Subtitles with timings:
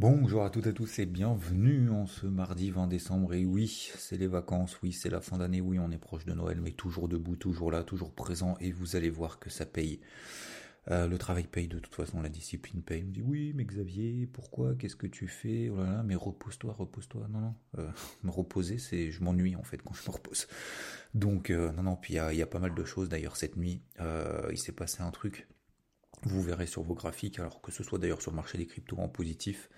[0.00, 3.34] Bonjour à toutes et à tous et bienvenue en ce mardi 20 décembre.
[3.34, 6.32] Et oui, c'est les vacances, oui, c'est la fin d'année, oui, on est proche de
[6.32, 8.56] Noël, mais toujours debout, toujours là, toujours présent.
[8.60, 10.00] Et vous allez voir que ça paye.
[10.90, 13.00] Euh, le travail paye de toute façon, la discipline paye.
[13.00, 14.74] Il me dit oui, mais Xavier, pourquoi?
[14.74, 15.68] Qu'est-ce que tu fais?
[15.68, 17.28] Oh là là, mais repose-toi, repose-toi.
[17.28, 17.90] Non, non, euh,
[18.22, 20.46] me reposer, c'est je m'ennuie en fait quand je me repose.
[21.12, 21.96] Donc euh, non, non.
[21.96, 23.82] Puis il y, y a, pas mal de choses d'ailleurs cette nuit.
[23.98, 25.46] il s'est passé un truc.
[26.22, 28.98] Vous verrez sur vos graphiques, alors que ce soit d'ailleurs sur le marché des cryptos
[28.98, 29.70] en positif,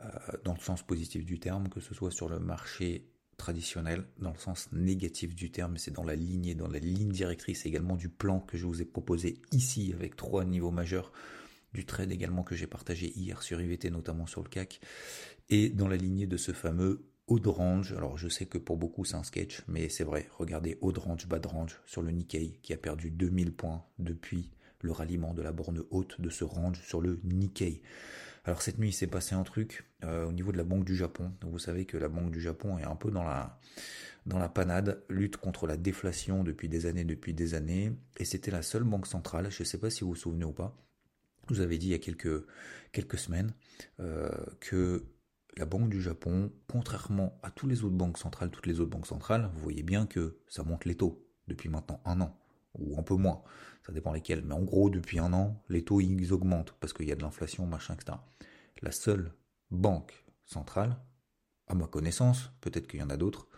[0.00, 0.08] euh,
[0.44, 4.38] dans le sens positif du terme, que ce soit sur le marché traditionnel, dans le
[4.38, 8.40] sens négatif du terme, c'est dans la lignée, dans la ligne directrice également du plan
[8.40, 11.12] que je vous ai proposé ici avec trois niveaux majeurs,
[11.72, 14.80] du trade également que j'ai partagé hier sur IVT, notamment sur le CAC,
[15.48, 17.92] et dans la lignée de ce fameux haut de range.
[17.92, 20.98] Alors je sais que pour beaucoup c'est un sketch, mais c'est vrai, regardez haut de
[20.98, 24.50] range, bas range sur le Nikkei qui a perdu 2000 points depuis
[24.80, 27.82] le ralliement de la borne haute de ce range sur le Nikkei.
[28.44, 30.96] Alors cette nuit, il s'est passé un truc euh, au niveau de la Banque du
[30.96, 31.32] Japon.
[31.42, 33.60] vous savez que la Banque du Japon est un peu dans la
[34.26, 38.50] dans la panade, lutte contre la déflation depuis des années, depuis des années, et c'était
[38.50, 39.50] la seule banque centrale.
[39.50, 40.76] Je ne sais pas si vous vous souvenez ou pas.
[41.48, 42.46] Vous avais dit il y a quelques
[42.92, 43.52] quelques semaines
[44.00, 45.06] euh, que
[45.56, 49.06] la Banque du Japon, contrairement à toutes les autres banques centrales, toutes les autres banques
[49.06, 52.38] centrales, vous voyez bien que ça monte les taux depuis maintenant un an
[52.78, 53.42] ou un peu moins,
[53.88, 57.08] ça dépend lesquels, mais en gros, depuis un an, les taux ils augmentent parce qu'il
[57.08, 58.18] y a de l'inflation, machin, etc.
[58.82, 59.32] La seule
[59.70, 60.98] banque centrale,
[61.68, 63.48] à ma connaissance, peut-être qu'il y en a d'autres,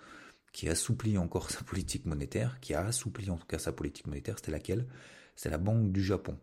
[0.53, 4.37] qui assouplit encore sa politique monétaire, qui a assoupli en tout cas sa politique monétaire,
[4.39, 4.87] c'était laquelle?
[5.35, 6.39] C'est la Banque du Japon.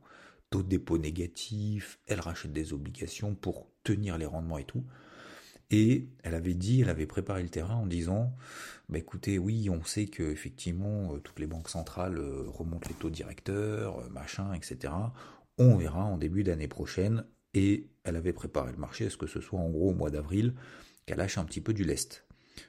[0.50, 4.84] Taux de dépôt négatif, elle rachète des obligations pour tenir les rendements et tout.
[5.70, 8.34] Et elle avait dit, elle avait préparé le terrain en disant,
[8.88, 12.96] bah écoutez, oui, on sait que effectivement euh, toutes les banques centrales euh, remontent les
[12.96, 14.94] taux directeurs, euh, machin, etc.
[15.58, 17.26] On verra en début d'année prochaine.
[17.54, 20.12] Et elle avait préparé le marché à ce que ce soit en gros au mois
[20.12, 20.54] d'avril
[21.06, 22.28] qu'elle lâche un petit peu du lest,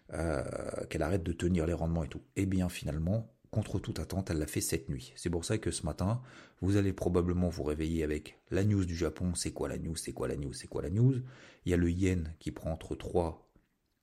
[0.08, 2.22] qu'elle arrête de tenir les rendements et tout.
[2.36, 5.12] Et bien finalement, contre toute attente, elle l'a fait cette nuit.
[5.16, 6.20] C'est pour ça que ce matin,
[6.60, 9.34] vous allez probablement vous réveiller avec la news du Japon.
[9.34, 9.96] C'est quoi la news?
[9.96, 10.52] C'est quoi la news?
[10.52, 11.22] C'est quoi la news?
[11.64, 13.50] Il y a le yen qui prend entre 3,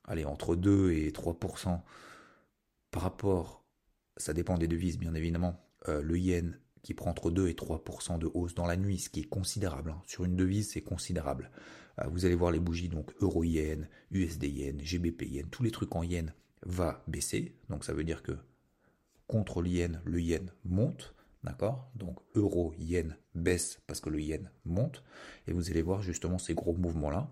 [0.05, 1.81] allez, entre 2 et 3%
[2.95, 3.65] par rapport,
[4.15, 8.17] ça dépend des devises bien évidemment, euh, le yen qui prend entre 2 et 3%
[8.19, 9.91] de hausse dans la nuit, ce qui est considérable.
[9.91, 10.01] Hein.
[10.05, 11.51] Sur une devise, c'est considérable.
[11.99, 16.33] Euh, vous allez voir les bougies, donc euro-yen, USD-yen, GBP-yen, tous les trucs en yen
[16.65, 17.53] va baisser.
[17.69, 18.37] Donc ça veut dire que
[19.27, 21.91] contre le yen, le yen monte, d'accord?
[21.95, 25.03] Donc euro, yen baisse parce que le yen monte,
[25.47, 27.29] et vous allez voir justement ces gros mouvements-là.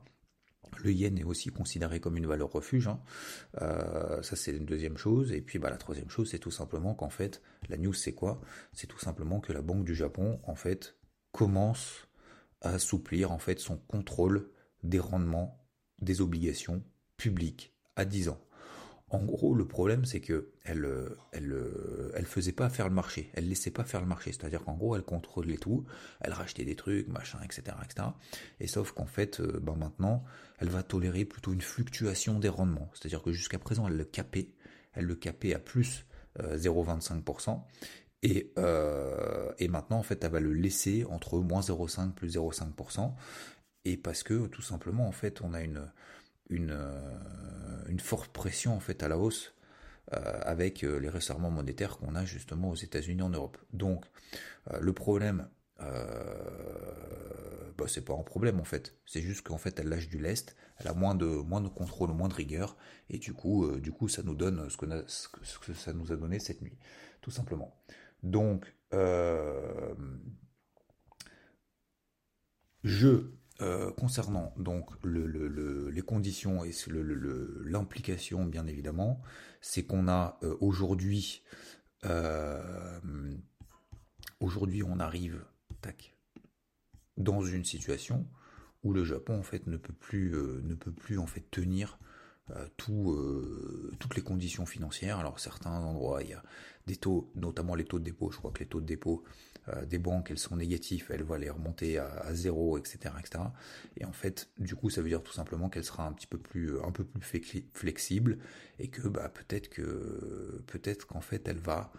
[0.83, 2.99] Le yen est aussi considéré comme une valeur refuge, hein.
[3.61, 6.95] euh, ça c'est une deuxième chose, et puis bah, la troisième chose c'est tout simplement
[6.95, 8.41] qu'en fait, la news c'est quoi?
[8.71, 10.95] C'est tout simplement que la Banque du Japon en fait
[11.31, 12.07] commence
[12.61, 14.49] à assouplir en fait son contrôle
[14.81, 15.63] des rendements
[16.01, 16.83] des obligations
[17.17, 18.41] publiques à 10 ans.
[19.13, 20.89] En gros, le problème, c'est que elle,
[21.31, 21.55] elle,
[22.15, 23.29] elle faisait pas faire le marché.
[23.35, 24.31] Elle laissait pas faire le marché.
[24.31, 25.85] C'est-à-dire qu'en gros, elle contrôlait tout.
[26.19, 28.07] Elle rachetait des trucs, machin, etc., etc.
[28.59, 30.23] Et sauf qu'en fait, euh, ben maintenant,
[30.57, 32.89] elle va tolérer plutôt une fluctuation des rendements.
[32.93, 34.49] C'est-à-dire que jusqu'à présent, elle le capait.
[34.93, 36.05] Elle le capait à plus
[36.39, 37.51] 0,25%.
[37.51, 37.55] Euh,
[38.23, 43.13] et, euh, et maintenant, en fait, elle va le laisser entre moins 0,5 plus 0,5%.
[43.85, 45.85] Et parce que, tout simplement, en fait, on a une,
[46.53, 49.53] une, euh, une forte pression en fait à la hausse
[50.13, 53.57] euh, avec euh, les resserrements monétaires qu'on a justement aux États-Unis en Europe.
[53.73, 54.05] Donc
[54.79, 55.49] le problème,
[55.79, 55.87] bah,
[57.87, 58.95] c'est pas un problème en fait.
[59.05, 62.11] C'est juste qu'en fait elle lâche du lest, elle a moins de moins de contrôle,
[62.11, 62.77] moins de rigueur,
[63.09, 66.61] et du coup, du coup ça nous donne ce que ça nous a donné cette
[66.61, 66.77] nuit,
[67.21, 67.75] tout simplement.
[68.21, 68.73] Donc
[72.83, 73.33] je
[73.63, 76.71] euh, concernant donc les conditions et
[77.63, 79.21] l'implication, bien évidemment,
[79.61, 81.43] c'est qu'on a euh, aujourd'hui,
[82.03, 82.61] euh,
[84.41, 85.45] aujourd'hui, on arrive,
[85.79, 86.13] tac,
[87.15, 88.27] dans une situation
[88.83, 91.99] où le Japon en fait ne peut plus, ne peut plus en fait tenir
[92.75, 93.17] tout,
[93.99, 95.19] toutes les conditions financières.
[95.19, 96.43] Alors certains endroits, il y a
[96.85, 98.31] des taux, notamment les taux de dépôt.
[98.31, 99.23] Je crois que les taux de dépôt
[99.69, 103.45] euh, des banques, elles sont négatives, elles vont les remonter à, zéro, etc., etc.
[103.97, 106.37] Et en fait, du coup, ça veut dire tout simplement qu'elle sera un petit peu
[106.37, 108.39] plus, un peu plus flexible
[108.79, 111.91] et que bah, peut-être que peut-être qu'en fait, elle va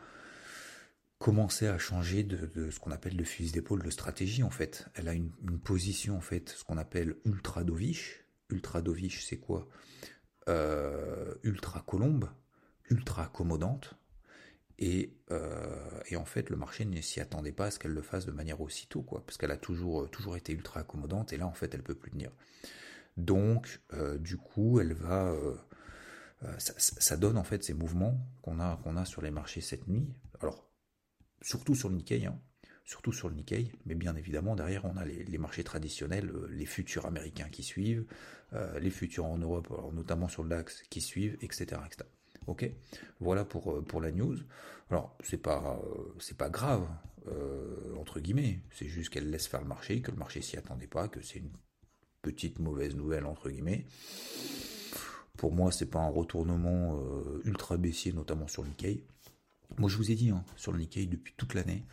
[1.18, 4.86] commencer à changer de, ce qu'on appelle le fusil d'épaule de stratégie en fait.
[4.94, 8.26] Elle a une, position en fait, ce qu'on appelle ultra dovish.
[8.50, 9.66] Ultra dovish, c'est quoi?
[10.50, 12.28] Euh, Ultra colombe,
[12.90, 13.94] ultra accommodante.
[14.78, 18.02] Et, euh, et, en fait, le marché ne s'y attendait pas à ce qu'elle le
[18.02, 21.36] fasse de manière aussitôt, quoi, parce qu'elle a toujours, euh, toujours été ultra accommodante, et
[21.36, 22.30] là, en fait, elle peut plus tenir.
[23.16, 23.80] Donc,
[24.18, 25.32] du coup, elle va...
[26.58, 30.12] Ça, donne en fait ces mouvements qu'on a, a sur les marchés cette nuit.
[30.40, 30.68] Alors,
[31.40, 32.38] surtout sur le Nikkei, hein,
[32.84, 36.66] surtout sur le Nikkei, mais bien évidemment derrière on a les, marchés traditionnels, euh, les
[36.66, 38.04] futurs américains qui suivent,
[38.52, 41.80] euh, les futurs en Europe, notamment sur le DAX qui suivent, etc.
[42.46, 42.70] Ok,
[43.20, 44.36] voilà pour, euh, pour la news.
[44.90, 45.80] Alors c'est pas
[46.18, 46.86] c'est pas grave
[47.98, 51.08] entre guillemets, c'est juste qu'elle laisse faire le marché, que le marché s'y attendait pas,
[51.08, 51.50] que c'est une
[52.20, 53.86] petite mauvaise nouvelle entre guillemets.
[55.38, 57.00] Pour moi, c'est pas un retournement
[57.44, 59.04] ultra baissier, notamment sur le Nikkei.
[59.78, 61.86] Moi, je vous ai dit hein, sur le Nikkei depuis toute l'année,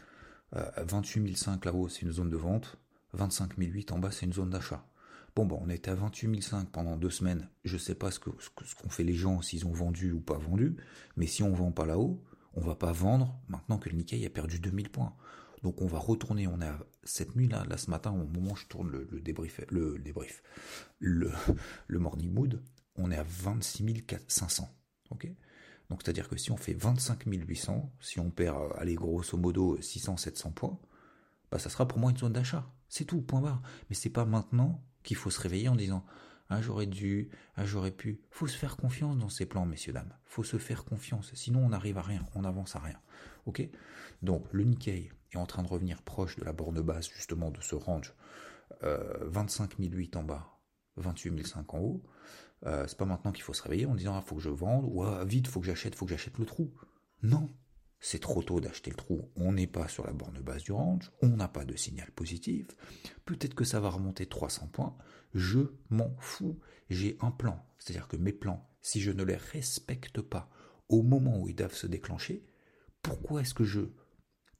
[0.51, 2.77] 28 500 là-haut, c'est une zone de vente.
[3.13, 4.85] 25 008 en bas, c'est une zone d'achat.
[5.35, 7.49] Bon, on était à 28 500 pendant deux semaines.
[7.63, 10.75] Je ne sais pas ce qu'ont fait les gens, s'ils ont vendu ou pas vendu.
[11.15, 12.23] Mais si on ne vend pas là-haut,
[12.53, 15.15] on va pas vendre maintenant que le Nikkei a perdu 2000 points.
[15.63, 18.53] Donc on va retourner, on est à cette nuit là, là ce matin, au moment
[18.53, 19.61] où je tourne le, débrief,
[20.99, 21.31] le
[21.99, 22.61] morning mood,
[22.95, 24.69] on est à 26 500.
[25.11, 25.31] Ok?
[25.89, 29.77] Donc c'est-à-dire que si on fait 25 800, si on perd, euh, allez, grosso modo
[29.77, 30.79] 600-700 points,
[31.51, 32.65] bah ça sera pour moi une zone d'achat.
[32.87, 33.61] C'est tout, point barre.
[33.89, 36.05] Mais c'est pas maintenant qu'il faut se réveiller en disant
[36.49, 38.21] ah j'aurais dû, ah j'aurais pu.
[38.29, 40.13] Faut se faire confiance dans ces plans, messieurs dames.
[40.25, 41.33] Faut se faire confiance.
[41.33, 42.99] Sinon on n'arrive à rien, on n'avance à rien.
[43.45, 43.67] Ok?
[44.21, 47.61] Donc le Nikkei est en train de revenir proche de la borne basse justement de
[47.61, 48.13] ce range.
[48.83, 50.59] Euh, 25 008 en bas,
[50.97, 52.03] 28 500 en haut.
[52.65, 54.85] Euh, c'est pas maintenant qu'il faut se réveiller en disant ah faut que je vende
[54.87, 56.73] ou ah, vite faut que j'achète, faut que j'achète le trou.
[57.23, 57.49] Non,
[58.01, 59.31] c'est trop tôt d'acheter le trou.
[59.35, 62.67] On n'est pas sur la borne basse du range, on n'a pas de signal positif.
[63.25, 64.97] Peut-être que ça va remonter 300 points.
[65.33, 65.59] Je
[65.89, 66.59] m'en fous.
[66.89, 67.63] J'ai un plan.
[67.77, 70.49] C'est-à-dire que mes plans, si je ne les respecte pas
[70.89, 72.43] au moment où ils doivent se déclencher,
[73.01, 73.81] pourquoi est-ce que je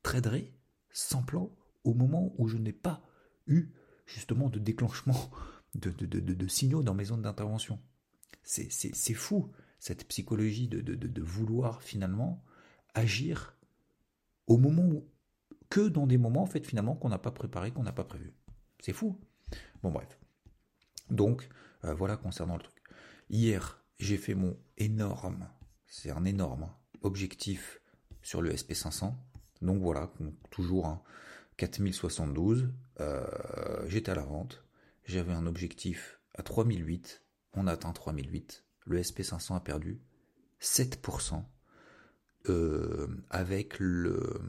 [0.04, 0.54] traderai
[0.92, 1.52] sans plan
[1.84, 3.04] au moment où je n'ai pas
[3.48, 3.74] eu
[4.06, 5.32] justement de déclenchement
[5.76, 7.80] de, de signaux dans mes zones d'intervention?
[8.44, 12.44] C'est fou, cette psychologie de, vouloir finalement
[12.94, 13.58] agir
[14.48, 15.08] au moment où,
[15.70, 18.34] que dans des moments en fait finalement qu'on n'a pas préparé, qu'on n'a pas prévu.
[18.80, 19.20] C'est fou.
[19.84, 20.20] Bon bref.
[21.10, 21.50] Donc
[21.86, 22.76] euh, voilà concernant le truc.
[23.30, 25.48] Hier, j'ai fait mon énorme,
[25.88, 26.70] c'est un énorme
[27.02, 27.82] objectif
[28.22, 29.14] sur le SP500.
[29.62, 30.12] Donc voilà,
[30.50, 31.04] toujours
[31.58, 32.74] 4072.
[33.00, 33.26] Euh,
[33.88, 34.66] j'étais à la vente.
[35.06, 37.22] J'avais un objectif à 3008
[37.54, 38.64] on a atteint 3008.
[38.86, 40.02] Le SP500 a perdu
[40.62, 41.44] 7%,
[42.50, 44.42] euh, avec le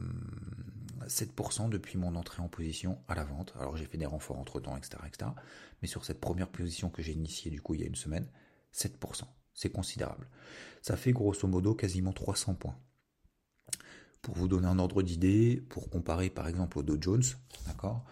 [1.07, 3.53] 7% depuis mon entrée en position à la vente.
[3.59, 5.31] Alors j'ai fait des renforts entre temps, etc., etc.
[5.81, 8.27] Mais sur cette première position que j'ai initiée du coup il y a une semaine,
[8.73, 9.23] 7%.
[9.53, 10.27] C'est considérable.
[10.81, 12.77] Ça fait grosso modo quasiment 300 points.
[14.21, 17.23] Pour vous donner un ordre d'idée, pour comparer par exemple au Dow Jones,
[17.67, 18.05] d'accord,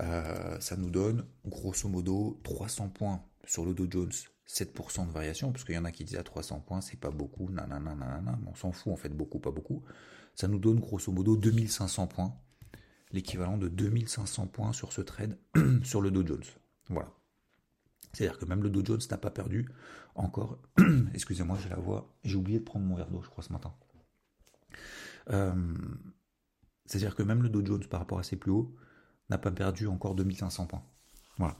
[0.00, 4.12] euh, ça nous donne grosso modo 300 points sur le Dow Jones
[4.50, 7.10] 7% de variation, parce qu'il y en a qui disent à 300 points, c'est pas
[7.10, 9.84] beaucoup, nanana, nanana, on s'en fout en fait, beaucoup, pas beaucoup.
[10.34, 12.34] Ça nous donne grosso modo 2500 points,
[13.12, 15.38] l'équivalent de 2500 points sur ce trade
[15.84, 16.44] sur le Dow Jones.
[16.88, 17.12] Voilà.
[18.12, 19.68] C'est-à-dire que même le Dow Jones n'a pas perdu
[20.16, 20.58] encore.
[21.14, 22.12] Excusez-moi, j'ai la voix.
[22.24, 23.72] J'ai oublié de prendre mon verre d'eau, je crois, ce matin.
[25.30, 25.54] Euh,
[26.86, 28.74] c'est-à-dire que même le Dow Jones, par rapport à ses plus hauts,
[29.28, 30.82] n'a pas perdu encore 2500 points.
[31.38, 31.56] Voilà.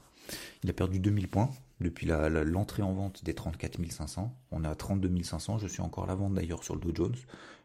[0.61, 1.49] Il a perdu 2000 points
[1.81, 4.35] depuis l'entrée en vente des 34 500.
[4.51, 5.57] On est à 32 500.
[5.57, 7.15] Je suis encore la vente d'ailleurs sur le Dow Jones.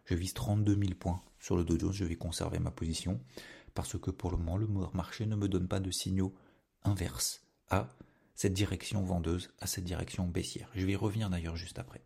[0.04, 1.92] Je vise 32 000 points sur le Dow Jones.
[1.92, 3.20] Je vais conserver ma position
[3.74, 6.34] parce que pour le moment, le marché ne me donne pas de signaux
[6.84, 7.88] inverses à
[8.34, 10.68] cette direction vendeuse, à cette direction baissière.
[10.74, 12.02] Je vais y revenir d'ailleurs juste après.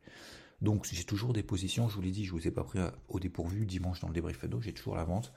[0.63, 2.79] Donc j'ai toujours des positions, je vous l'ai dit, je ne vous ai pas pris
[3.09, 5.33] au dépourvu dimanche dans le débrief d'eau, j'ai toujours la vente.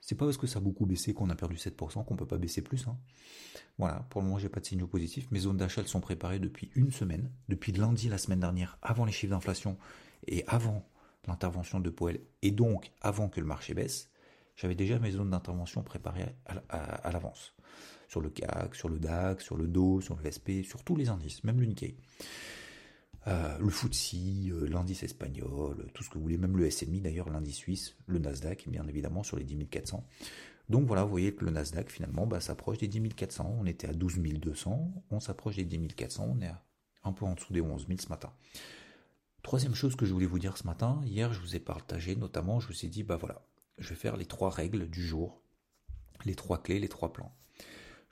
[0.00, 2.38] C'est pas parce que ça a beaucoup baissé qu'on a perdu 7% qu'on peut pas
[2.38, 2.86] baisser plus.
[2.86, 2.96] Hein.
[3.78, 5.30] Voilà, pour le moment j'ai pas de signaux positifs.
[5.30, 9.12] Mes zones d'achat sont préparées depuis une semaine, depuis lundi la semaine dernière, avant les
[9.12, 9.76] chiffres d'inflation
[10.26, 10.88] et avant
[11.26, 14.10] l'intervention de Powell, et donc avant que le marché baisse.
[14.56, 16.34] J'avais déjà mes zones d'intervention préparées
[16.68, 17.54] à, l'avance.
[18.08, 21.10] Sur le CAC, sur le DAX, sur le DO, sur le SP, sur tous les
[21.10, 21.96] indices, même le Nikkei.
[23.26, 24.14] Euh, le FTSE,
[24.50, 28.18] euh, l'indice espagnol, tout ce que vous voulez, même le SMI d'ailleurs, l'indice suisse, le
[28.18, 30.04] Nasdaq, bien évidemment, sur les 10 400.
[30.68, 33.56] Donc voilà, vous voyez que le Nasdaq finalement bah, s'approche des 10 400.
[33.58, 36.52] On était à 12 200, on s'approche des 10 400, on est
[37.04, 38.32] un peu en dessous des 11 000 ce matin.
[39.42, 42.60] Troisième chose que je voulais vous dire ce matin, hier je vous ai partagé notamment,
[42.60, 43.42] je vous ai dit, bah voilà,
[43.78, 45.40] je vais faire les trois règles du jour,
[46.24, 47.32] les trois clés, les trois plans.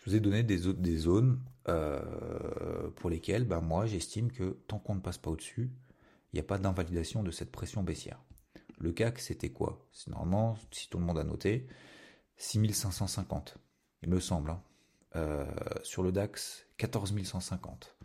[0.07, 4.79] Je vous ai donné des, des zones euh, pour lesquelles ben, moi j'estime que tant
[4.79, 5.73] qu'on ne passe pas au-dessus,
[6.33, 8.23] il n'y a pas d'invalidation de cette pression baissière.
[8.79, 9.85] Le CAC c'était quoi?
[9.91, 11.67] C'est normalement, si tout le monde a noté,
[12.37, 13.59] 6550,
[14.03, 14.51] il me semble.
[14.53, 15.47] Hein.
[15.83, 17.97] sur le DAX, 14 150.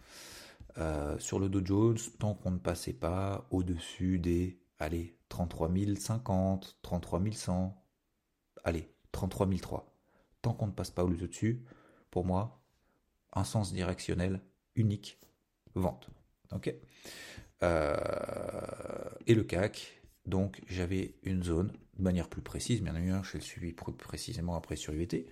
[1.20, 7.22] sur le Dow Jones, tant qu'on ne passait pas au-dessus des, allez, 33 050, 33
[7.31, 7.86] 100,
[8.63, 9.96] allez, 33 003.
[10.41, 11.63] Tant qu'on ne passe pas au-dessus,
[12.12, 12.62] pour moi,
[13.34, 14.41] un sens directionnel
[14.75, 15.20] unique,
[15.74, 16.10] vente.
[17.63, 17.96] Euh,
[19.27, 23.44] Et le CAC, donc j'avais une zone de manière plus précise, bien évidemment, je le
[23.44, 25.27] suivi précisément après sur UVT,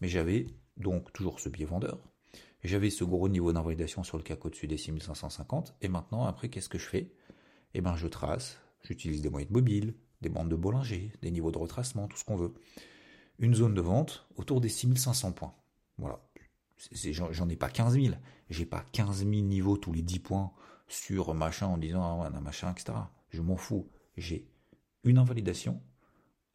[0.00, 0.46] mais j'avais
[0.76, 1.98] donc toujours ce biais vendeur,
[2.62, 6.68] j'avais ce gros niveau d'invalidation sur le CAC au-dessus des 6550, et maintenant, après, qu'est-ce
[6.68, 7.12] que je fais?
[7.74, 11.58] Eh bien, je trace, j'utilise des moyennes mobiles, des bandes de Bollinger, des niveaux de
[11.58, 12.52] retracement, tout ce qu'on veut.
[13.38, 15.54] Une zone de vente autour des 6500 points.
[16.00, 16.20] Voilà.
[17.30, 18.14] J'en ai pas 15 000.
[18.48, 20.52] J'ai pas 15 000 niveaux tous les 10 points
[20.88, 22.98] sur machin en disant ah ouais, machin, etc.
[23.30, 23.88] Je m'en fous.
[24.16, 24.48] J'ai
[25.04, 25.80] une invalidation,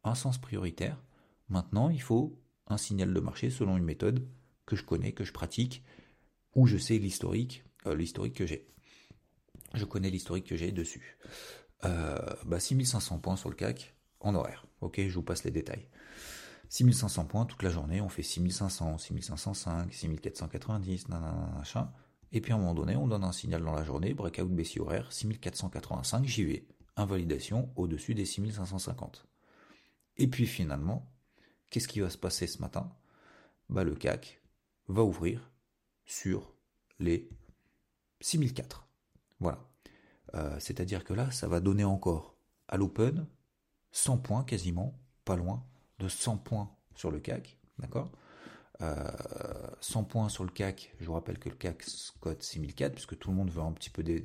[0.04, 1.02] un sens prioritaire.
[1.48, 4.26] Maintenant, il faut un signal de marché selon une méthode
[4.66, 5.84] que je connais, que je pratique,
[6.54, 8.66] où je sais l'historique, euh, l'historique que j'ai.
[9.74, 11.18] Je connais l'historique que j'ai dessus.
[11.84, 14.66] Euh, bah 6500 points sur le CAC en horaire.
[14.80, 15.86] Ok, je vous passe les détails.
[16.68, 21.90] 6500 points toute la journée, on fait 6500, 6505, 6490, machin.
[22.32, 24.80] Et puis à un moment donné, on donne un signal dans la journée, breakout baissier
[24.80, 26.66] horaire, 6485, j'y vais.
[26.96, 29.26] Invalidation au-dessus des 6550.
[30.16, 31.10] Et puis finalement,
[31.70, 32.90] qu'est-ce qui va se passer ce matin?
[33.68, 34.40] Bah, Le CAC
[34.88, 35.50] va ouvrir
[36.04, 36.54] sur
[36.98, 37.28] les
[38.20, 38.88] 6004.
[39.40, 39.58] Voilà.
[40.34, 42.36] Euh, c'est-à-dire que là, ça va donner encore
[42.68, 43.26] à l'open
[43.92, 45.64] 100 points quasiment, pas loin,
[45.98, 48.10] de 100 points sur le CAC, d'accord?
[48.78, 51.84] 100 euh, points sur le CAC, je vous rappelle que le CAC
[52.20, 54.22] code 6004, puisque tout le monde veut un petit peu des,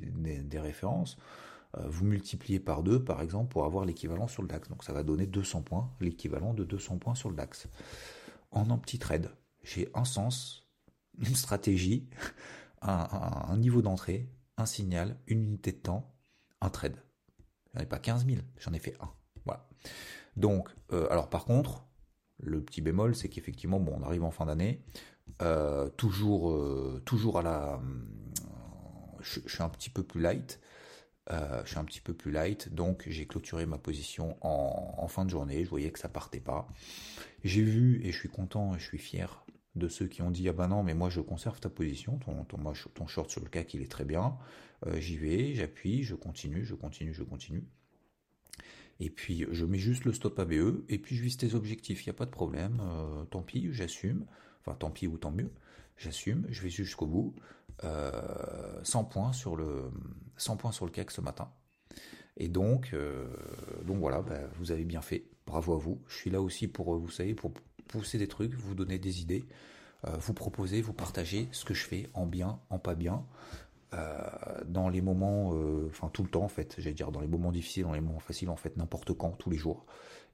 [0.58, 1.16] références,
[1.78, 4.68] euh, vous multipliez par 2 par exemple pour avoir l'équivalent sur le DAX.
[4.68, 7.68] Donc ça va donner 200 points, l'équivalent de 200 points sur le DAX.
[8.50, 9.30] En un petit trade,
[9.62, 10.68] j'ai un sens,
[11.18, 12.10] une stratégie,
[12.82, 16.14] un, niveau d'entrée, un signal, une unité de temps,
[16.60, 16.96] un trade.
[17.74, 19.10] J'en ai pas 15 000, j'en ai fait un.
[19.46, 19.66] Voilà.
[20.36, 21.86] Donc, euh, alors par contre,
[22.38, 24.82] le petit bémol, c'est qu'effectivement, bon, on arrive en fin d'année,
[25.42, 27.80] euh, toujours, euh, toujours à la,
[29.20, 30.60] je, suis un petit peu plus light.
[31.30, 35.30] je suis un petit peu plus light, donc j'ai clôturé ma position en, fin de
[35.30, 35.64] journée.
[35.64, 36.66] Je voyais que ça partait pas.
[37.44, 40.48] J'ai vu et je suis content et je suis fier de ceux qui ont dit
[40.50, 42.58] ah ben non mais moi je conserve ta position, ton, ton,
[42.94, 44.36] ton short sur le CAC il est très bien,
[44.96, 47.66] j'y vais, j'appuie, je continue, je continue, je continue.
[49.00, 52.08] Et puis je mets juste le stop ABE, et puis je vise tes objectifs, il
[52.08, 54.26] n'y a pas de problème, euh, tant pis, j'assume,
[54.60, 55.50] enfin tant pis ou tant mieux,
[55.96, 57.34] j'assume, je vais jusqu'au bout,
[57.80, 59.90] 100 euh, points sur le
[60.36, 61.50] 100 points sur le CAC ce matin.
[62.36, 63.26] Et donc, euh,
[63.84, 66.00] donc voilà, bah, vous avez bien fait, bravo à vous.
[66.08, 67.52] Je suis là aussi pour, vous savez, pour
[67.88, 69.44] pousser des trucs, vous donner des idées,
[70.18, 73.24] vous proposer, vous partager ce que je fais en bien, en pas bien.
[73.94, 74.20] Euh,
[74.64, 77.52] dans les moments, euh, enfin tout le temps en fait, j'allais dire dans les moments
[77.52, 79.86] difficiles, dans les moments faciles en fait, n'importe quand, tous les jours.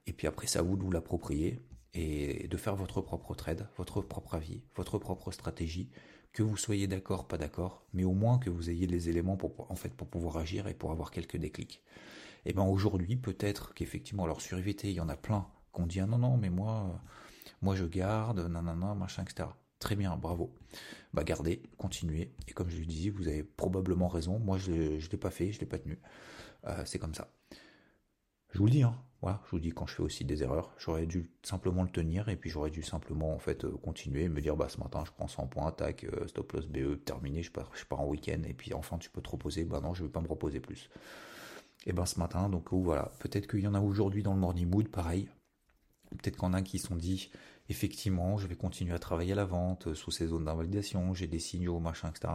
[0.07, 1.61] Et puis après, à vous de vous l'approprier
[1.93, 5.89] et de faire votre propre trade, votre propre avis, votre propre stratégie,
[6.31, 9.69] que vous soyez d'accord, pas d'accord, mais au moins que vous ayez les éléments pour,
[9.69, 11.83] en fait, pour pouvoir agir et pour avoir quelques déclics.
[12.45, 15.87] Et ben aujourd'hui, peut-être qu'effectivement, alors sur IVT, il y en a plein qui ont
[15.87, 17.01] dit ah non non, mais moi,
[17.61, 19.49] moi je garde, nanana, machin, etc.
[19.79, 20.53] Très bien, bravo.
[21.13, 22.33] Bah gardez, continuez.
[22.47, 24.37] Et comme je le disais, vous avez probablement raison.
[24.39, 25.99] Moi, je ne l'ai pas fait, je ne l'ai pas tenu.
[26.67, 27.31] Euh, c'est comme ça.
[28.51, 28.95] Je vous le dis, hein.
[29.21, 32.37] Je vous dis quand je fais aussi des erreurs, j'aurais dû simplement le tenir et
[32.37, 35.27] puis j'aurais dû simplement en fait euh, continuer, me dire bah ce matin je prends
[35.27, 38.53] 100 points, tac, euh, stop loss BE, terminé, je pars, je pars en week-end et
[38.53, 40.89] puis enfin tu peux te reposer, bah non je vais pas me reposer plus.
[41.85, 44.69] Et ben ce matin, donc voilà, peut-être qu'il y en a aujourd'hui dans le morning
[44.69, 45.29] mood, pareil.
[46.11, 47.29] Peut-être qu'il y en a qui sont dit
[47.69, 51.27] effectivement, je vais continuer à travailler à la vente euh, sous ces zones d'invalidation, j'ai
[51.27, 52.33] des signaux, machin, etc.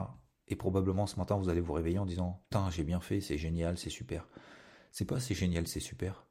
[0.48, 3.38] Et probablement ce matin, vous allez vous réveiller en disant Putain, j'ai bien fait, c'est
[3.38, 4.28] génial, c'est super.
[4.92, 6.24] C'est pas c'est génial, c'est super.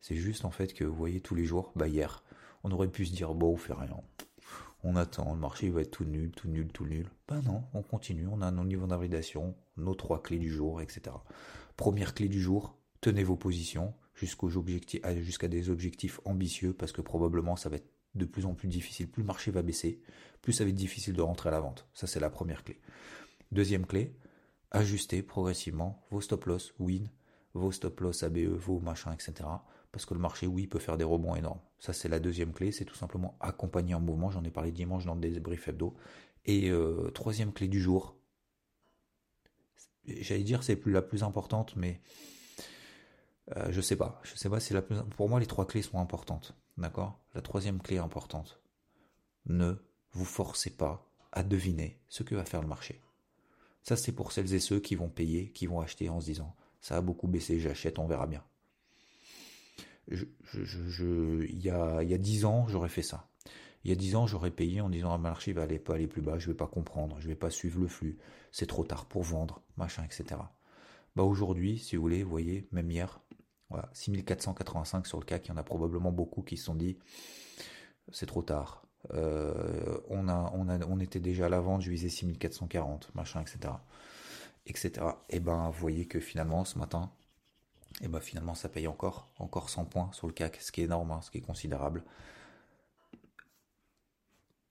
[0.00, 2.22] C'est juste en fait que vous voyez tous les jours, bah hier,
[2.62, 3.96] on aurait pu se dire Bon, on fait rien.
[4.82, 7.10] On attend, le marché va être tout nul, tout nul, tout nul.
[7.28, 11.16] Ben non, on continue, on a nos niveaux d'invalidation, nos trois clés du jour, etc.
[11.76, 17.68] Première clé du jour, tenez vos positions jusqu'à des objectifs ambitieux parce que probablement ça
[17.68, 19.08] va être de plus en plus difficile.
[19.08, 20.00] Plus le marché va baisser,
[20.42, 21.86] plus ça va être difficile de rentrer à la vente.
[21.94, 22.80] Ça, c'est la première clé.
[23.52, 24.14] Deuxième clé,
[24.70, 27.08] ajuster progressivement vos stop loss win,
[27.54, 29.48] vos stop loss ABE, vos machins, etc.
[29.92, 31.60] Parce que le marché, oui, peut faire des rebonds énormes.
[31.78, 32.70] Ça, c'est la deuxième clé.
[32.70, 34.30] C'est tout simplement accompagner un mouvement.
[34.30, 35.96] J'en ai parlé dimanche dans le débrief hebdo.
[36.46, 38.16] Et euh, troisième clé du jour,
[40.06, 42.00] j'allais dire c'est la plus importante, mais
[43.56, 44.20] euh, je sais pas.
[44.22, 44.82] Je sais pas la.
[44.82, 46.54] Pour moi, les trois clés sont importantes.
[46.78, 47.18] D'accord?
[47.34, 48.60] La troisième clé importante.
[49.46, 49.74] Ne
[50.12, 53.00] vous forcez pas à deviner ce que va faire le marché.
[53.82, 56.54] Ça, c'est pour celles et ceux qui vont payer, qui vont acheter en se disant
[56.80, 58.42] ça a beaucoup baissé, j'achète, on verra bien.
[60.10, 60.26] Il,
[61.62, 63.28] y a, il y a 10 ans, j'aurais fait ça.
[63.84, 65.94] Il y a 10 ans, j'aurais payé en disant ah, le marché va aller, pas
[65.94, 68.18] aller plus bas, je vais pas comprendre, je vais pas suivre le flux,
[68.50, 70.40] c'est trop tard pour vendre, machin, etc.
[71.16, 73.20] Bah aujourd'hui, si vous voulez, vous voyez, même hier,
[73.70, 76.98] voilà, 6485 sur le CAC, il y en a probablement beaucoup qui se sont dit
[78.12, 78.84] c'est trop tard.
[79.14, 83.74] Euh, on, était déjà à la je visais 6440, machin, etc.
[84.66, 84.92] etc.
[85.28, 87.10] Et ben, vous voyez que finalement, ce matin,
[88.02, 91.12] ben finalement, ça paye encore, encore 100 points sur le CAC, ce qui est énorme,
[91.12, 92.04] hein, ce qui est considérable.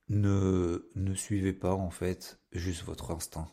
[0.10, 0.82] Ne,
[1.16, 3.50] suivez pas, en fait, juste votre instinct.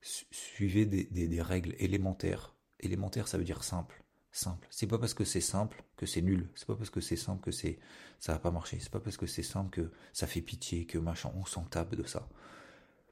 [0.00, 2.54] Suivez des, des règles élémentaires.
[2.80, 4.04] Élémentaires, ça veut dire simple
[4.38, 4.66] simple.
[4.70, 6.48] C'est pas parce que c'est simple que c'est nul.
[6.54, 7.78] C'est pas parce que c'est simple que c'est
[8.20, 8.78] ça va pas marcher.
[8.80, 11.94] C'est pas parce que c'est simple que ça fait pitié, que machin, on s'en tape
[11.94, 12.28] de ça.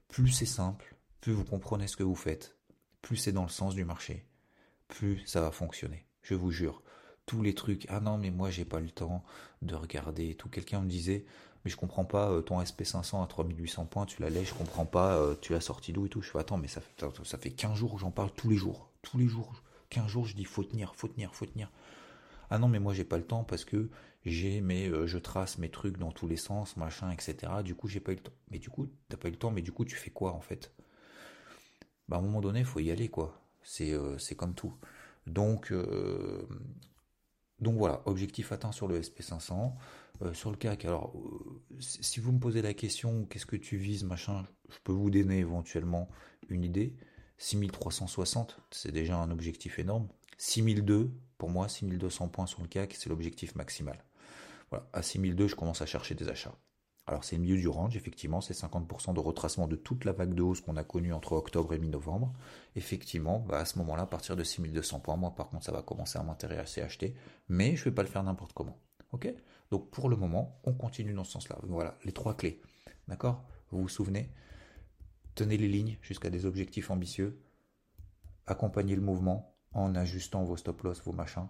[0.07, 2.55] Plus c'est simple, plus vous comprenez ce que vous faites,
[3.01, 4.25] plus c'est dans le sens du marché,
[4.87, 6.05] plus ça va fonctionner.
[6.21, 6.81] Je vous jure.
[7.25, 9.23] Tous les trucs, ah non, mais moi j'ai pas le temps
[9.61, 10.47] de regarder tout.
[10.47, 11.25] Quelqu'un me disait,
[11.65, 15.17] mais je comprends pas euh, ton SP500 à 3800 points, tu l'as je comprends pas,
[15.17, 16.21] euh, tu l'as sorti d'où et tout.
[16.21, 18.55] Je fais, attends, mais ça fait, ça fait 15 jours que j'en parle tous les
[18.55, 18.89] jours.
[19.01, 19.53] Tous les jours
[19.89, 21.71] qu'un jour je dis faut tenir, faut tenir, faut tenir.
[22.49, 23.89] Ah non mais moi j'ai pas le temps parce que
[24.25, 27.63] j'ai mes euh, je trace mes trucs dans tous les sens, machin, etc.
[27.63, 28.33] Du coup j'ai pas eu le temps.
[28.51, 30.41] Mais du coup t'as pas eu le temps, mais du coup tu fais quoi en
[30.41, 30.73] fait?
[32.07, 33.41] Bah à un moment donné faut y aller quoi.
[33.63, 34.73] C'est euh, comme tout.
[35.25, 36.47] Donc euh,
[37.59, 39.75] donc voilà, objectif atteint sur le SP500.
[40.33, 41.13] sur le CAC, alors
[41.79, 45.39] si vous me posez la question qu'est-ce que tu vises, machin, je peux vous donner
[45.39, 46.09] éventuellement
[46.49, 46.95] une idée.
[47.37, 50.07] 6360, c'est déjà un objectif énorme.
[50.37, 54.03] 6002, pour moi, 6200 points sur le CAC, c'est l'objectif maximal.
[54.69, 56.55] Voilà, à 6002, je commence à chercher des achats.
[57.07, 60.33] Alors c'est le milieu du range, effectivement, c'est 50% de retracement de toute la vague
[60.33, 62.33] de hausse qu'on a connue entre octobre et mi-novembre.
[62.75, 65.81] Effectivement, bah, à ce moment-là, à partir de 6200 points, moi par contre, ça va
[65.81, 67.15] commencer à m'intéresser à acheter,
[67.47, 68.77] mais je ne vais pas le faire n'importe comment.
[69.13, 69.33] Ok?
[69.71, 71.57] Donc pour le moment, on continue dans ce sens-là.
[71.63, 72.61] Voilà, les trois clés.
[73.07, 73.41] D'accord?
[73.71, 74.29] Vous vous souvenez?
[75.37, 77.39] Tenez les lignes jusqu'à des objectifs ambitieux.
[78.47, 81.47] Accompagnez le mouvement en ajustant vos stop-loss, vos machins.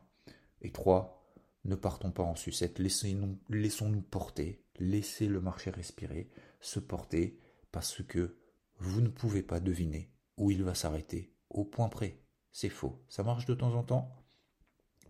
[0.62, 1.26] Et trois,
[1.64, 2.80] ne partons pas en sucette.
[2.80, 4.62] Laissons-nous porter.
[4.78, 7.40] Laissez le marché respirer, se porter,
[7.72, 8.36] parce que
[8.78, 12.20] vous ne pouvez pas deviner où il va s'arrêter au point près.
[12.52, 13.02] C'est faux.
[13.08, 14.12] Ça marche de temps en temps,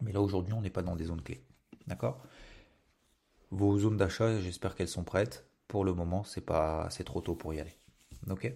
[0.01, 1.43] mais là aujourd'hui on n'est pas dans des zones clés.
[1.87, 2.23] D'accord?
[3.49, 5.49] Vos zones d'achat, j'espère qu'elles sont prêtes.
[5.67, 7.75] Pour le moment, c'est pas, c'est trop tôt pour y aller.
[8.29, 8.51] Ok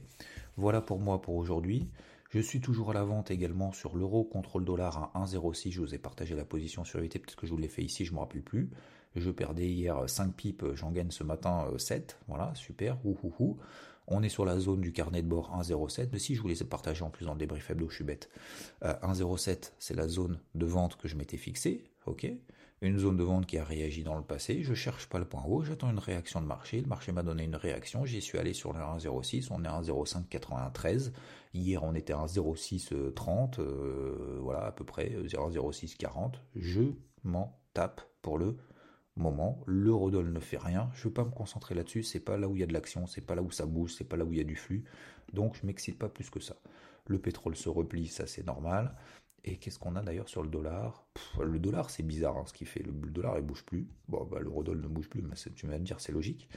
[0.58, 1.89] Voilà pour moi pour aujourd'hui.
[2.30, 5.71] Je suis toujours à la vente également sur l'euro contre le dollar à 1,06.
[5.71, 8.06] Je vous ai partagé la position sur l'été, peut-être que je vous l'ai fait ici,
[8.06, 8.69] je ne me rappelle plus.
[9.15, 12.17] Je perdais hier 5 pipes, j'en gagne ce matin 7.
[12.19, 12.97] Euh, voilà, super.
[14.08, 16.08] On est sur la zone du carnet de bord 1,07.
[16.13, 18.30] Mais si je vous laisse partager en plus dans le débrief hebdo, je suis bête.
[18.82, 21.84] 1,07, euh, c'est la zone de vente que je m'étais fixée.
[22.06, 22.32] Ok
[22.82, 25.44] une zone de vente qui a réagi dans le passé, je cherche pas le point
[25.46, 28.54] haut, j'attends une réaction de marché, le marché m'a donné une réaction, j'y suis allé
[28.54, 31.12] sur le 1,06, on est à 1,0593,
[31.54, 36.82] hier on était à 1,0630, euh, voilà à peu près 1,0640, je
[37.24, 38.58] m'en tape pour le
[39.15, 42.48] moment, l'eurodoll ne fait rien, je ne veux pas me concentrer là-dessus, c'est pas là
[42.48, 44.26] où il y a de l'action, c'est pas là où ça bouge, c'est pas là
[44.26, 44.86] où il y a du flux,
[45.34, 46.56] donc je m'excite pas plus que ça.
[47.08, 48.96] Le pétrole se replie, ça c'est normal.
[49.43, 51.08] Et qu'est-ce qu'on a d'ailleurs sur le dollar?
[51.39, 52.84] Le dollar, c'est bizarre hein, ce qu'il fait.
[52.84, 53.88] Le, dollar, il bouge plus.
[54.08, 56.47] Bon, bah, l'eurodoll ne bouge plus, mais tu vas me dire, c'est logique.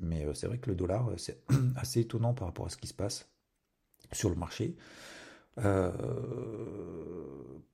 [0.00, 1.42] Mais euh, c'est vrai que le dollar, euh, c'est
[1.76, 3.30] assez étonnant par rapport à ce qui se passe
[4.12, 4.76] sur le marché.
[5.58, 5.90] Euh,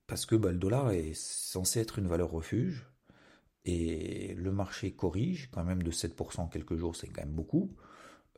[0.07, 2.87] parce que bah, le dollar est censé être une valeur refuge.
[3.65, 7.75] Et le marché corrige quand même de 7% en quelques jours, c'est quand même beaucoup.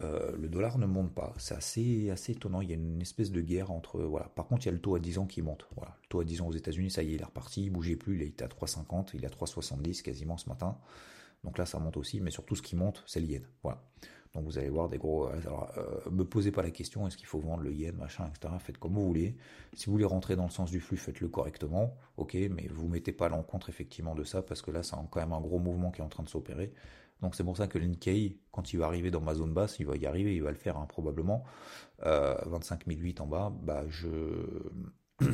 [0.02, 1.32] Euh, le dollar ne monte pas.
[1.38, 2.60] C'est assez, assez étonnant.
[2.60, 4.00] Il y a une espèce de guerre entre.
[4.02, 4.28] Voilà.
[4.34, 5.68] Par contre, il y a le taux à 10 ans qui monte.
[5.76, 5.96] Voilà.
[6.02, 7.64] Le taux à 10 ans aux États-Unis, ça y est, il est reparti.
[7.64, 8.16] Il bougeait plus.
[8.16, 9.10] Il est à 3,50.
[9.14, 10.78] Il est à 3,70 quasiment ce matin.
[11.44, 12.20] Donc là, ça monte aussi.
[12.20, 13.42] Mais surtout, ce qui monte, c'est le yen.
[13.62, 13.82] Voilà.
[14.36, 15.28] Donc vous allez voir des gros.
[15.28, 18.26] Euh, alors, euh, me posez pas la question est-ce qu'il faut vendre le yen, machin,
[18.28, 18.52] etc.
[18.60, 19.34] Faites comme vous voulez.
[19.72, 21.96] Si vous voulez rentrer dans le sens du flux, faites-le correctement.
[22.18, 25.20] Ok, mais vous mettez pas à l'encontre effectivement de ça parce que là, c'est quand
[25.20, 26.74] même un gros mouvement qui est en train de s'opérer.
[27.22, 29.86] Donc c'est pour ça que l'Inkei, quand il va arriver dans ma zone basse, il
[29.86, 31.44] va y arriver, il va le faire hein, probablement.
[32.04, 32.84] Euh, 25
[33.20, 34.08] en bas, bah je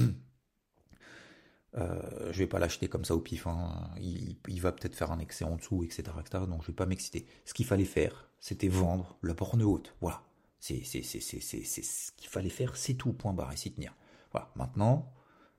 [1.76, 3.46] euh, je vais pas l'acheter comme ça au pif.
[3.46, 3.90] Hein.
[4.00, 6.44] Il, va peut-être faire un excès en dessous, etc., etc.
[6.48, 7.26] Donc je vais pas m'exciter.
[7.44, 9.94] Ce qu'il fallait faire, c'était vendre la borne haute.
[10.00, 10.22] Voilà.
[10.60, 13.96] C'est ce qu'il fallait faire, c'est tout, point barre, et s'y tenir.
[14.30, 14.52] Voilà.
[14.54, 15.12] Maintenant,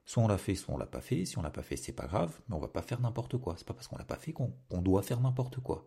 [0.06, 1.26] soit on l'a fait, soit on l'a pas fait.
[1.26, 3.56] Si on l'a pas fait, c'est pas grave, mais on va pas faire n'importe quoi.
[3.58, 5.86] C'est pas parce qu'on l'a pas fait qu'on doit faire n'importe quoi.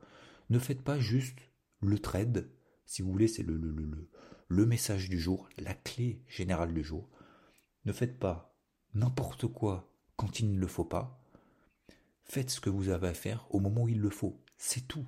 [0.50, 1.38] Ne faites pas juste
[1.80, 2.50] le trade
[2.86, 4.08] Si vous voulez, c'est le, le, le,
[4.48, 7.10] le message du jour, la clé générale du jour.
[7.84, 8.56] Ne faites pas
[8.94, 11.22] n'importe quoi quand il ne le faut pas.
[12.22, 14.42] Faites ce que vous avez à faire au moment où il le faut.
[14.56, 15.06] C'est tout.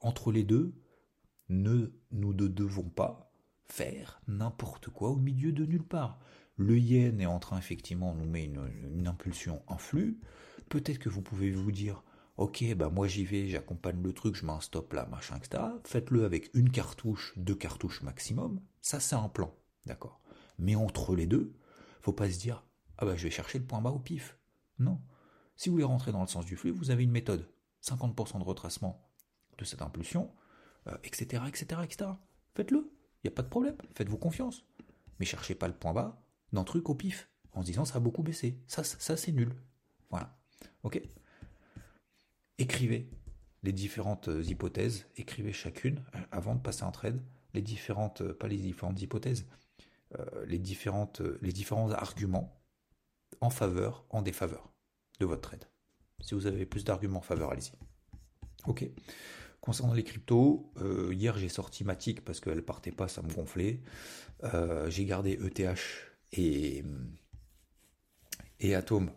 [0.00, 0.74] Entre les deux,
[1.48, 3.32] ne, nous ne devons pas
[3.66, 6.18] faire n'importe quoi au milieu de nulle part.
[6.60, 10.20] Le yen est en train, effectivement, nous met une, impulsion, un flux.
[10.68, 12.04] Peut-être que vous pouvez vous dire,
[12.36, 15.62] ok, bah moi j'y vais, j'accompagne le truc, je mets un stop là, machin, etc.
[15.84, 18.60] Faites-le avec une cartouche, deux cartouches maximum.
[18.82, 19.54] Ça, c'est un plan,
[19.86, 20.20] d'accord.
[20.58, 21.54] Mais entre les deux,
[22.02, 22.62] faut pas se dire,
[22.98, 24.36] ah bah je vais chercher le point bas au pif.
[24.78, 25.00] Non.
[25.56, 27.48] Si vous voulez rentrer dans le sens du flux, vous avez une méthode.
[27.82, 29.10] 50% de retracement
[29.56, 30.30] de cette impulsion,
[31.04, 32.10] etc., etc., etc.
[32.54, 32.92] Faites-le.
[33.24, 33.76] Il n'y a pas de problème.
[33.94, 34.66] Faites-vous confiance.
[35.18, 38.00] Mais cherchez pas le point bas d'un truc au pif en se disant ça a
[38.00, 38.58] beaucoup baissé.
[38.66, 39.54] Ça, ça c'est nul.
[40.10, 40.36] Voilà.
[40.82, 41.00] Ok
[42.58, 43.08] Écrivez
[43.62, 47.20] les différentes euh, hypothèses, écrivez chacune euh, avant de passer en trade,
[47.54, 49.46] les différentes, euh, pas les différentes hypothèses,
[50.44, 52.60] les, différentes, les différents arguments
[53.40, 54.72] en faveur, en défaveur
[55.20, 55.64] de votre trade.
[56.18, 57.70] Si vous avez plus d'arguments en faveur, allez-y.
[58.66, 58.90] Ok.
[59.60, 60.72] Concernant les cryptos,
[61.12, 63.82] hier j'ai sorti Matic parce qu'elle partait pas, ça me gonflait.
[64.88, 65.78] j'ai gardé ETH
[66.32, 66.84] et,
[68.60, 69.10] et Atom.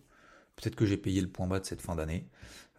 [0.55, 2.27] Peut-être que j'ai payé le point bas de cette fin d'année.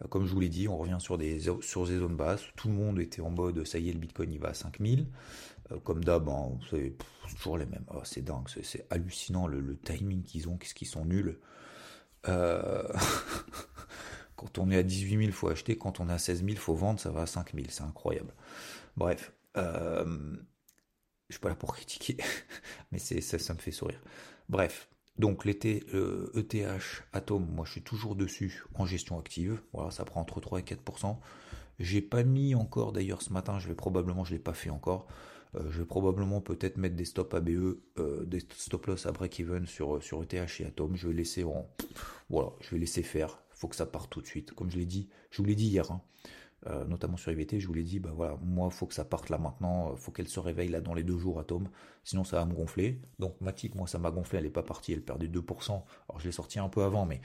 [0.01, 2.43] Euh, comme je vous l'ai dit, on revient sur des, sur des zones basses.
[2.55, 5.07] Tout le monde était en mode ça y est, le bitcoin il va à 5000.
[5.71, 6.95] Euh, comme d'hab, hein, c'est
[7.37, 7.85] toujours les mêmes.
[7.93, 11.37] Oh, c'est dingue, c'est hallucinant le, timing qu'ils ont, qu'est-ce qu'ils sont nuls.
[12.27, 12.87] Euh,
[14.35, 15.77] quand on est à 18 000, il faut acheter.
[15.77, 16.99] Quand on est à 16 000, il faut vendre.
[16.99, 17.67] Ça va à 5 000.
[17.69, 18.33] C'est incroyable.
[18.97, 19.31] Bref.
[21.29, 22.17] Je suis pas là pour critiquer,
[22.91, 24.01] mais c'est ça, me fait sourire.
[24.49, 25.83] Bref, donc l'été
[26.35, 26.79] ETH e
[27.13, 29.61] Atom, moi je suis toujours dessus en gestion active.
[29.73, 31.17] Voilà, ça prend entre 3 et 4%.
[31.79, 35.07] J'ai pas mis encore d'ailleurs ce matin, je vais probablement, je l'ai pas fait encore.
[35.55, 39.65] Euh, je vais probablement peut-être mettre des stops ABE, euh, des stop loss à break-even
[39.65, 40.95] sur, sur ETH et Atom.
[40.95, 41.67] Je vais laisser en,
[42.29, 43.41] voilà, je vais laisser faire.
[43.51, 44.51] Faut que ça parte tout de suite.
[44.51, 45.89] Comme je l'ai dit, je vous l'ai dit hier.
[45.91, 46.01] Hein.
[46.67, 49.29] Euh, notamment sur IVT, je vous l'ai dit, bah voilà, moi, faut que ça parte
[49.29, 51.69] là maintenant, euh, faut qu'elle se réveille là dans les deux jours, Atom,
[52.03, 53.01] sinon ça va me gonfler.
[53.19, 55.69] Donc Matic, moi, ça m'a gonflé, elle est pas partie, elle perdait 2%.
[55.71, 57.21] Alors je l'ai sorti un peu avant, mais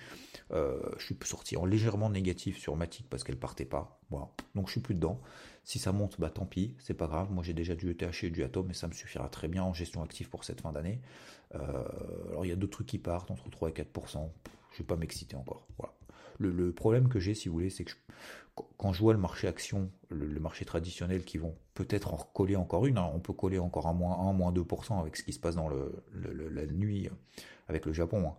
[0.53, 3.98] euh, je suis sorti en légèrement négatif sur Matic parce qu'elle partait pas.
[4.55, 5.20] Donc je suis plus dedans.
[5.64, 7.31] Si ça monte, bah tant pis, c'est pas grave.
[7.31, 9.72] Moi j'ai déjà du ETH et du Atom, mais ça me suffira très bien en
[9.72, 11.00] gestion active pour cette fin d'année.
[11.55, 14.29] alors il y a d'autres trucs qui partent entre 3 et 4%.
[14.72, 15.66] Je vais pas m'exciter encore.
[15.79, 15.94] Voilà.
[16.40, 17.92] Le, problème que j'ai, si vous voulez, c'est que
[18.76, 22.86] quand je vois le marché action, le, marché traditionnel qui vont peut-être en recoller encore
[22.86, 25.40] une, hein, on peut coller encore un moins 1, moins 2% avec ce qui se
[25.40, 27.08] passe dans le, la nuit
[27.68, 28.28] avec le Japon.
[28.28, 28.34] Hein.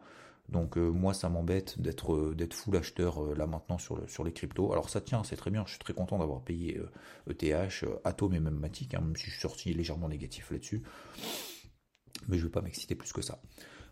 [0.49, 4.23] Donc euh, moi ça m'embête d'être euh, d'être full acheteur euh, là maintenant sur, sur
[4.23, 4.73] les cryptos.
[4.73, 6.81] Alors ça tient, c'est très bien, je suis très content d'avoir payé
[7.29, 10.83] ETH, e Atom et même Matic, hein, même si je suis sorti légèrement négatif là-dessus.
[12.27, 13.39] Mais je ne vais pas m'exciter plus que ça.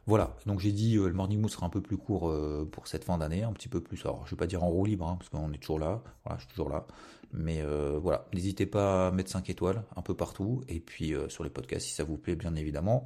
[0.09, 2.87] Voilà, donc j'ai dit euh, le morning mood sera un peu plus court euh, pour
[2.87, 4.03] cette fin d'année, un petit peu plus.
[4.05, 6.39] Alors je vais pas dire en roue libre, hein, parce qu'on est toujours là, voilà,
[6.39, 6.87] je suis toujours là.
[7.31, 11.43] Mais euh, voilà, n'hésitez pas à mettre 5 étoiles un peu partout, et puis sur
[11.43, 13.05] les podcasts si ça vous plaît, bien évidemment.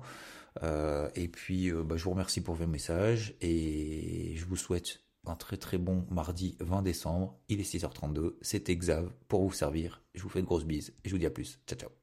[0.61, 5.57] et puis bah, je vous remercie pour vos messages, et je vous souhaite un très
[5.57, 7.37] très bon mardi 20 décembre.
[7.49, 10.01] Il est 6h32, c'était Xav pour vous servir.
[10.15, 11.59] Je vous fais de grosses bises, et je vous dis à plus.
[11.67, 12.02] Ciao ciao.